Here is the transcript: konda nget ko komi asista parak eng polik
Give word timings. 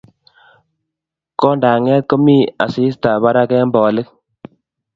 konda 1.39 1.71
nget 1.83 2.03
ko 2.09 2.09
komi 2.17 2.37
asista 2.65 3.09
parak 3.23 3.51
eng 3.57 3.71
polik 3.73 4.07